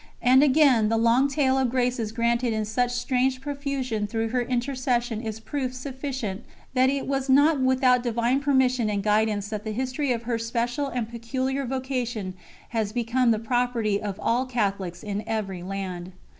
[0.23, 5.21] And again, the long tale of graces granted in such strange profusion through her intercession
[5.21, 6.43] is proof sufficient
[6.73, 10.87] that it was not without Divine permission and guidance that the history of her special
[10.87, 12.33] and peculiar vocation
[12.69, 16.13] has become the property of all Catholics in every land.